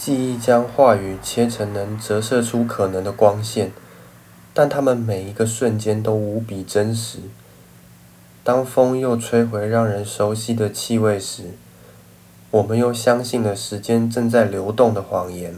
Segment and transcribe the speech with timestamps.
[0.00, 3.70] 记忆将话语切成能折射出可能的光线
[4.54, 7.18] 但它们每一个瞬间都无比真实。
[8.42, 11.50] 当风又吹回让人熟悉的气味时
[12.50, 15.56] 我们又相信了时间正在流动的谎言。